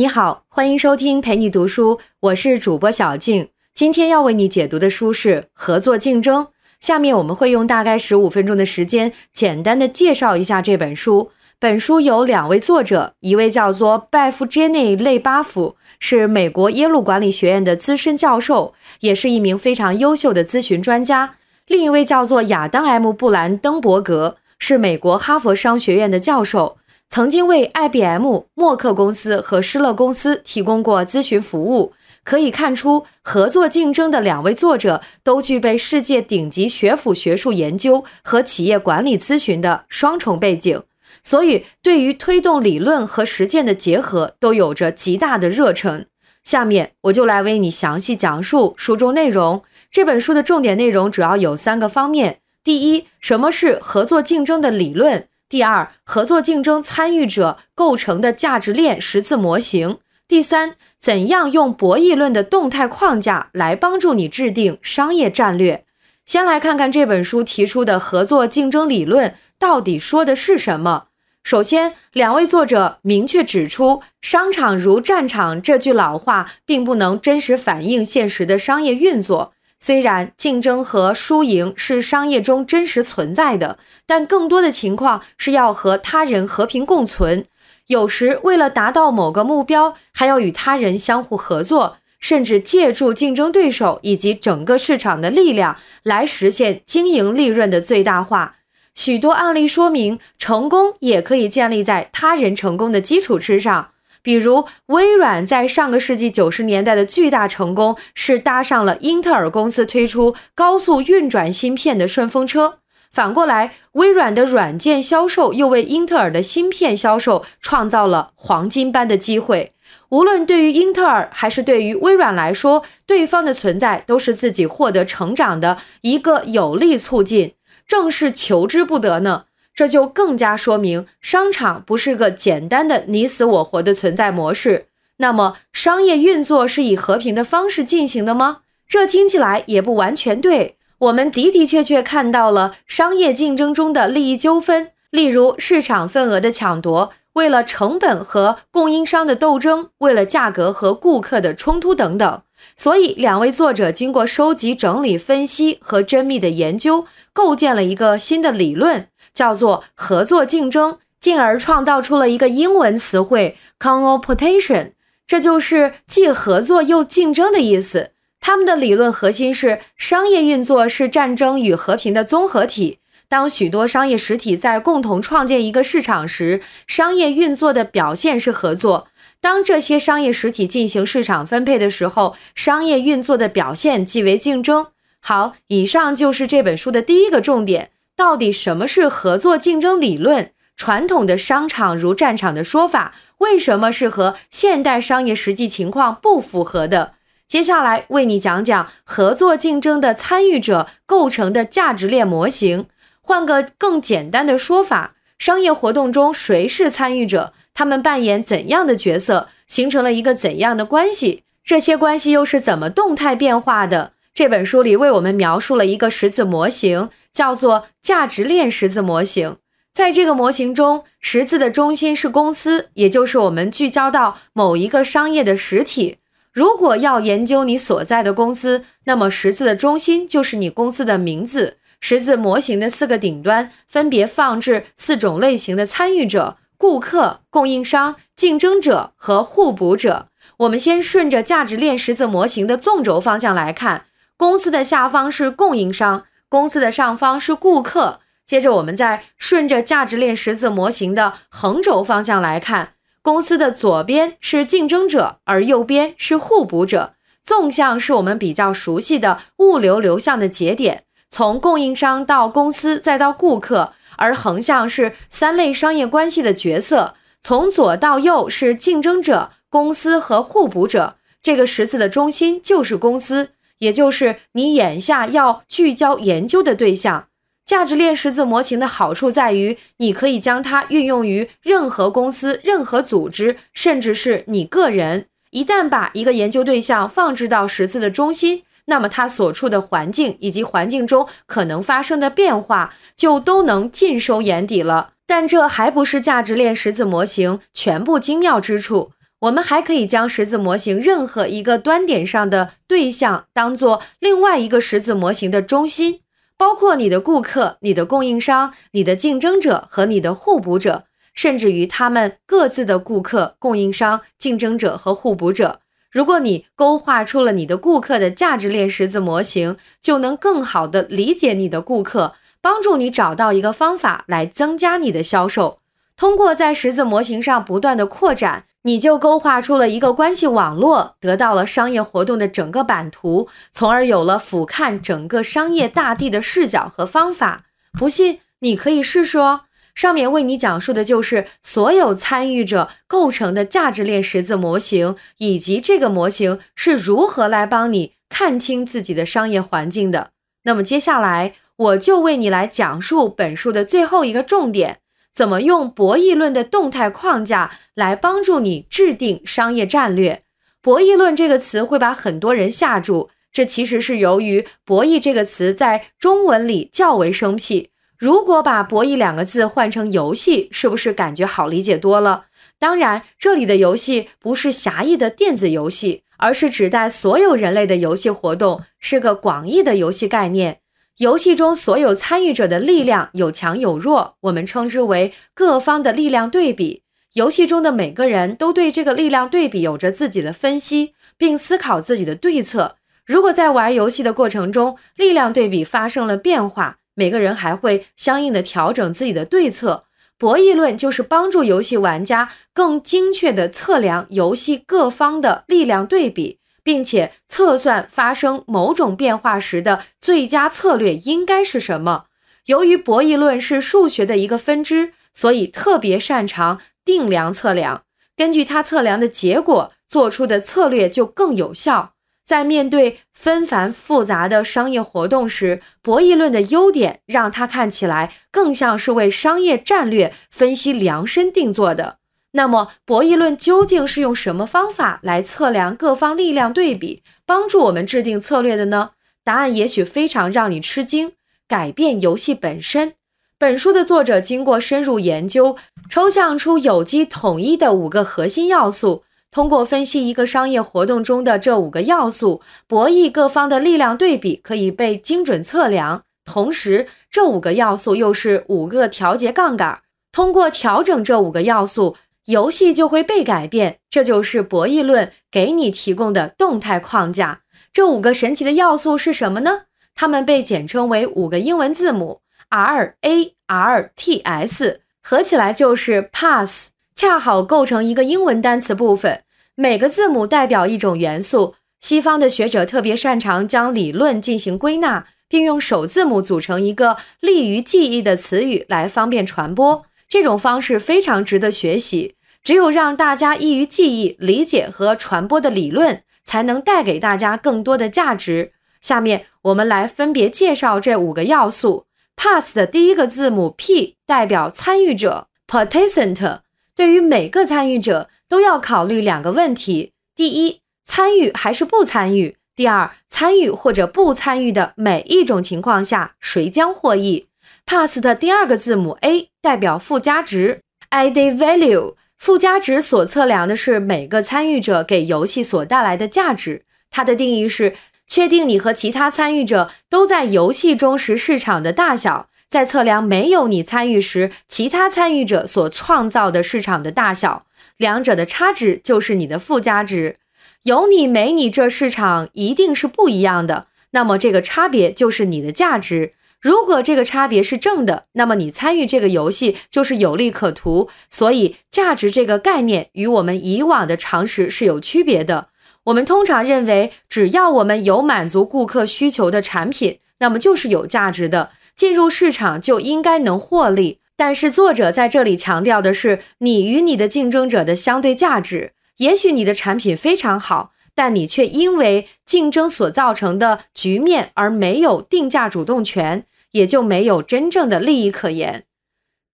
[0.00, 3.50] 你好，欢迎收听陪你读书，我是主播小静。
[3.74, 6.44] 今天要为你解读的书是《合作竞争》。
[6.80, 11.30] 下面我们会用大概十五分钟的时间，简单的介绍一下这本书。
[11.58, 21.34] 本书有两位作者，一位叫做拜夫·杰内·类巴夫，是美国耶鲁管理学院的资深教授，也是一名非常优秀的咨询专家；
[21.66, 26.78] 另一位叫做亚当 ·M· 布兰登伯格，是美国哈佛商学院的教授。
[27.12, 31.92] 曾经为 IBM、默克公司和施乐公司提供过咨询服务，
[32.22, 40.80] 可以看出，合作竞争的两位作者都具备世界顶级学府学术研究和企业管理咨询的双重背景，
[41.24, 46.06] 所以对于推动理论和实践的结合都有着极大的热忱。
[46.44, 49.64] 下面我就来为你详细讲述书中内容。
[49.90, 55.26] 这本书的重点内容主要有三个方面：第一，什么是合作竞争的理论？
[55.50, 59.98] 第二，合作竞争参与者构成的价值链十字模型。
[60.28, 65.84] 第三，怎样用博弈论的动态框架来帮助你制定商业战略？
[66.24, 71.06] 先来看看这本书提出的合作竞争理论到底说的是什么。
[71.42, 79.52] 首先，两位作者明确指出，“商场如战场”这句老话并不能真实反映现实的商业运作。
[79.80, 87.46] 虽然竞争和输赢是商业中真实存在的，但更多的情况是要和他人和平共存。
[87.86, 98.56] 有时为了达到某个目标，还要与他人相互合作，甚至借助竞争对手以及整个市场的力量来实现经营利润的最大化。
[98.94, 103.92] 许多案例说明，成功也可以建立在他人成功的基础之上。
[104.22, 112.78] 比如，微软在上个世纪九十年代的巨大成功是搭上了英特尔公司推出高速运转芯片的顺风车。
[113.10, 119.72] 反过来，微软的软件销售又为英特尔的芯片销售创造了黄金般的机会。
[120.10, 127.54] 无论对于英特尔还是对于微软来说，对方的存在都是自己获得成长的一个有力促进。
[127.88, 129.46] 正是求之不得呢。
[129.80, 134.88] 这就更加说明商场不是个简单的你死我活的存在模式。
[135.16, 138.58] 那么，商业运作是以和平的方式进行的吗？
[138.86, 140.76] 这听起来也不完全对。
[140.98, 152.42] 我们的的确确看到了商业竞争中的利益纠纷，例如市场份额的抢夺，为了成本和供应商的斗争，为了价格和顾客的冲突等等。
[152.76, 159.06] 所以，两位作者经过收集、整理、分析和缜密的研究，构建了一个新的理论。
[159.32, 164.92] 叫做合作竞争，进而创造出了一个英文词汇 “competition”，
[165.26, 168.10] 这就是既合作又竞争的意思。
[168.40, 172.98] 他们的理论核心是，商业运作是战争与和平的综合体。
[173.28, 179.06] 当许多商业实体在共同创建一个市场时，商业运作的表现是合作；
[179.40, 184.88] 当这些商业实体进行市场分配的时候，商业运作的表现即为竞争。
[185.20, 187.90] 好，以上就是这本书的第一个重点。
[188.20, 190.50] 到底什么是合作竞争理论？
[190.76, 197.14] 传统的商场如战场的说法，为什么是和现代商业实际情况不符合的？
[197.48, 202.84] 接下来为你讲讲合作竞争的参与者构成的价值链模型。
[203.22, 207.54] 换个更简单的说法，商业活动中谁是参与者？
[207.72, 209.48] 他们扮演怎样的角色？
[209.66, 211.44] 形成了一个怎样的关系？
[211.64, 214.12] 这些关系又是怎么动态变化的？
[214.34, 217.08] 这本书里为我们描述了一个十字模型。
[217.32, 219.56] 叫做价值链十字模型，
[219.92, 226.18] 在这个模型中，十字的中心是公司，也就是我们聚焦到某一个商业的实体。
[226.52, 231.78] 如果要研究你所在的公司，那么十字的中心就是你公司的名字。
[232.00, 240.28] 十字模型的四个顶端分别放置四种类型的参与者：顾客、供应商、竞争者和互补者。
[240.58, 246.24] 我们先顺着价值链十字模型的纵轴方向来看，公司的下方是供应商。
[246.50, 257.14] 公司的上方是顾客，接着我们再顺着价值链十字模型的横轴方向来看，公司的左边是竞争者，而右边是互补者。
[257.44, 271.14] 纵向是我们比较熟悉的物流流向的节点，从供应商到公司再到顾客，而横向是三类商业关系的角色，从左到右是竞争者、公司和互补者。
[271.40, 273.50] 这个十字的中心就是公司。
[273.80, 277.26] 也就是你眼下要聚焦研究的对象，
[277.66, 285.26] 价值链十字模型的好处在于，你可以将它运用于任何公司、任何组织，甚至是你个人。
[285.50, 295.14] 一旦把一个研究对象放置到十字的中心，那么它所处的环境以及环境中可能发生的变化就都能尽收眼底了。
[295.26, 299.12] 但这还不是价值链十字模型全部精妙之处。
[299.40, 306.20] 我们还可以将十字模型任何一个端点上的对象当做另外一个十字模型的中心，
[306.58, 315.80] 包括你的顾客、你的供应商、你的竞争者和你的互补者，甚至于他们各自的顾客、供应商、竞争者和互补者。
[316.10, 325.78] 如果你勾画出了你的顾客的价值链十字模型，就能更好的理解你的顾客，帮助你找到一个方法来增加你的销售。
[326.14, 328.64] 通过在十字模型上不断的扩展。
[328.82, 337.66] 你就勾画出了一个关系网络，得到了商业活动的整个版图，从而有了俯瞰整个商业大地的视角和方法。
[337.98, 339.62] 不信，你可以试试哦。
[339.94, 350.30] 上面为你讲述的就是所有参与者构成的价值链十字模型，以及这个模型是如何来帮你看清自己的商业环境的。
[350.62, 355.00] 那么接下来，我就为你来讲述本书的最后一个重点。
[355.40, 360.42] 怎么用博弈论的动态框架来帮助你制定商业战略？
[360.82, 367.88] 博弈论这个词会把很多人吓住，这其实是由于博弈这个词在中文里较为生僻。
[368.18, 372.44] 如果把博弈两个字换成游戏，是不是感觉好理解多了？
[372.78, 380.80] 当然，这里的游戏不是狭义的电子游戏，而是指代所有人类的游戏活动，是个广义的游戏概念。
[381.20, 387.02] 游戏中所有参与者的力量有强有弱，我们称之为各方的力量对比。
[387.34, 392.96] 游戏中的每个人都对这个力量对比有着自己的分析，并思考自己的对策。
[393.26, 400.04] 如果在玩游戏的过程中，力量对比发生了变化，每个人还会相应的调整自己的对策。
[400.38, 406.59] 博弈论就是帮助游戏玩家更精确地测量游戏各方的力量对比。
[406.82, 412.26] 并且测算发生某种变化时的最佳策略应该是什么。
[412.66, 418.04] 由于博弈论是数学的一个分支，所以特别擅长定量测量。
[418.36, 422.14] 根据它测量的结果做出的策略就更有效。
[422.46, 432.19] 在面对纷繁复杂的商业活动时，博弈论的优点让它看起来更像是为商业战略分析量身定做的。
[432.52, 439.10] 那么，博弈论究竟是用什么方法来测量各方力量对比，帮助我们制定策略的呢？
[439.44, 441.32] 答案也许非常让你吃惊：
[441.68, 443.14] 改变游戏本身。
[443.56, 445.76] 本书的作者经过深入研究，
[446.08, 449.22] 抽象出有机统一的五个核心要素。
[449.52, 456.22] 通过分析一个商业活动中的这五个要素，博弈各方的力量对比可以被精准测量。
[456.44, 460.00] 同时，这五个要素又是五个调节杠杆。
[460.32, 462.16] 通过调整这五个要素。
[462.50, 467.62] 游戏就会被改变，这就是博弈论给你提供的动态框架。
[467.92, 469.82] 这五个神奇的要素是什么呢？
[470.14, 479.42] 它们被简称为五个英文字母 R A R T S，合起来就是 Pass，恰好构成一个英文单词部分。
[479.74, 481.74] 每个字母代表一种元素。
[482.00, 490.02] 西方的学者特别擅长将理论进行归纳，并用首字母组成一个利于记忆的词语来方便传播。
[490.28, 492.36] 这种方式非常值得学习。
[492.62, 498.72] 只有让大家易于记忆、理解和传播的理论，才能带给大家更多的价值。
[499.00, 502.06] 下面我们来分别介绍这五个要素。
[502.36, 506.60] Pass 的第一个字母 P 代表参与者 （Participant）。
[506.94, 517.46] 对于每个参与者，都要考虑两个问题：第一，参与还是不参与；第二，参与或者不参与的每一种情况下，谁将获益
[517.86, 522.14] ？Pass 的第二个字母 A 代表附加值 （Added Value）。
[522.40, 526.84] 附加值所测量的是每个参与者给游戏所带来的价值。
[527.10, 527.94] 它的定义是
[528.26, 537.66] 确定你和其他参与者都在游戏中时市场的大小，在测量没有你参与时其他参与者所创造的市场的大小。
[537.98, 540.38] 两者的差值就是你的附加值。
[540.84, 543.88] 有你没你，这市场一定是不一样的。
[544.12, 546.32] 那么这个差别就是你的价值。
[546.60, 551.08] 如果这个差别是正的，那么你参与这个游戏就是有利可图。
[551.30, 555.68] 所以，价值这个概念与我们以往的常识是有区别的。
[556.04, 564.18] 我们通常认为，只要我们有满足顾客需求的产品，那么就是有价值的，进入市场就应该能获利。
[564.36, 568.92] 但是，作者在这里强调的是你与你的竞争者的相对价值。
[569.16, 570.92] 也许你的产品非常好。
[571.12, 578.84] 但你却因为竞争所造成的局面而没有定价主动权，也就没有真正的利益可言。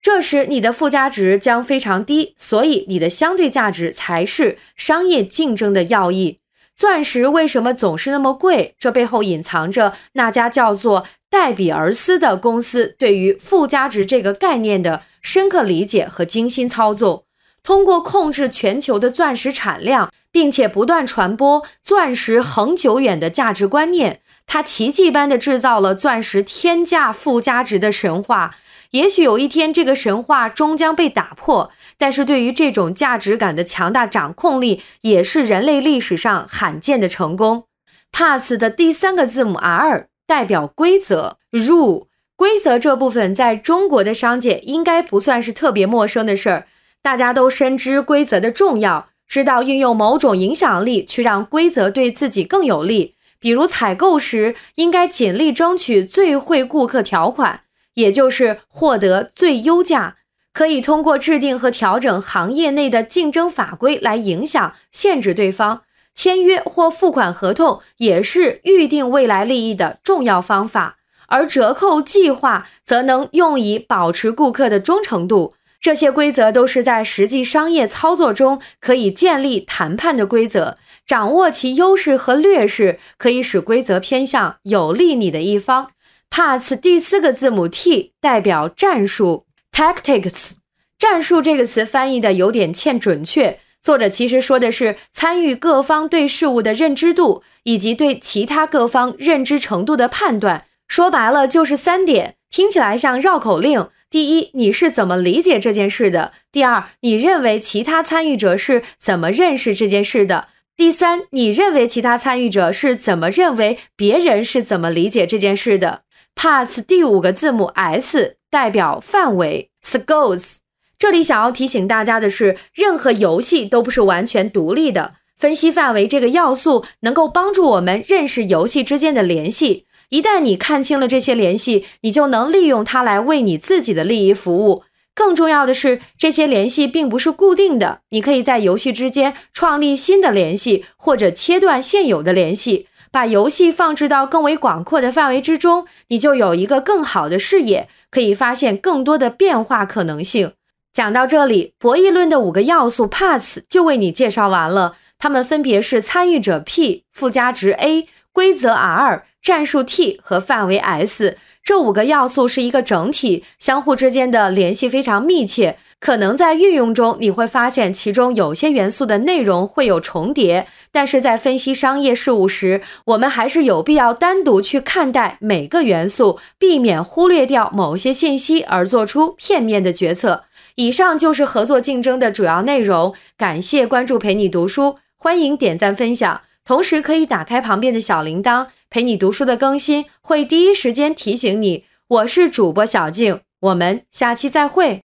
[0.03, 6.39] 这时你的附加值将非常低，所以你的相对价值才是商业竞争的要义。
[6.77, 8.75] 钻石为什么总是那么贵？
[8.79, 17.25] 这背后隐藏着那家叫做戴比尔斯的公司对于附加值这个概念的深刻理解和精心操纵。
[17.63, 28.57] 通过控制全球的钻石产量，并且不断传播钻石恒久远的价值观念，它奇迹般的制造了钻石天价附加值的神话。
[28.93, 31.73] 也许有一天，这个神话终将被打破。
[31.99, 37.65] 但是对于这种价值感的强大掌控力，也是人类历史上罕见的成功。
[38.13, 46.67] Pass 的第三个字母 R 代表规则 Rule，规则这部分在中国的商界应该不算是特别陌生的事儿，
[47.03, 53.16] 大家都深知规则的重要，知道运用某种影响力去让规则对自己更有利。
[53.47, 57.61] 比如采购时应该尽力争取最惠顾客条款，
[57.95, 60.17] 也就是获得最优价。
[60.53, 70.97] 可以通过制定和调整行业内的竞争法规来影响、限制对方签约或付款合同，也是预定未来利益的重要方法。
[71.29, 75.55] 而折扣计划则能用以保持顾客的忠诚度。
[75.87, 80.79] 这些规则都是在实际商业操作中可以建立谈判的规则。
[81.07, 85.93] 掌握其优势和劣势，可以使规则偏向有利你的一方。
[86.29, 89.47] Pass 第四个字母 T 代表战术。
[89.71, 90.55] Tactics，
[90.99, 93.61] 战术这个词翻译的有点欠准确。
[93.81, 100.65] 作者其实说的是参与各方对事物的认知度，以及对其他各方认知程度的判断。
[100.89, 103.89] 说白了就是三点，听起来像绕口令。
[104.11, 106.33] 第一，你是怎么理解这件事的？
[106.53, 110.49] 第二，你认为其他参与者是怎么认识这件事的？
[110.77, 116.03] 第三，你认为其他参与者是怎么认为别人是怎么理解这件事的
[116.35, 118.37] ？Pass 第五个字母 S。
[118.49, 120.59] 代表范围，scores。
[120.97, 125.15] 这里想要提醒大家的是，任何游戏都不是完全独立的。
[125.37, 129.86] 分析范围这个要素能够帮助我们认识游戏之间的联系。
[130.11, 134.85] 一旦你看清了这些联系，你就能利用它来为你自己的利益服务。
[135.15, 147.89] 更重要的是，这些联系并不是固定的，你可以在游戏之间创立新的联系，或者切断现有的联系，把游戏放置到更为广阔的范围之中，你就有一个更好的视野。
[148.09, 150.53] 可以发现更多的变化可能性。
[150.93, 154.97] 讲到这里，博弈论的五个要素 Pass 就为你介绍完了。
[155.19, 161.39] 它们分别是参与者 P、附加值 A、规则 R、战术 T 和范围 S。
[161.63, 165.79] 这五个要素是一个整体，相互之间的联系非常密切。
[166.01, 180.43] 可能在运用中，你会发现其中有些元素的内容会有重叠，但是在分析商业事务时，我们还是有必要单独去看待每个元素，避免忽略掉某些信息而做出片面的决策。
[180.75, 183.15] 以上就是合作竞争的主要内容。
[183.39, 191.85] 感谢关注陪你读书，欢迎点赞分享，同时可以打开旁边的小铃铛，陪你读书的更新会第一时间提醒你。
[192.09, 195.06] 我是主播小静，我们下期再会。